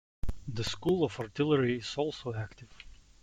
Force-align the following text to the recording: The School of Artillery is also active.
The 0.47 0.63
School 0.63 1.03
of 1.03 1.19
Artillery 1.19 1.77
is 1.77 1.95
also 1.95 2.33
active. 2.33 2.75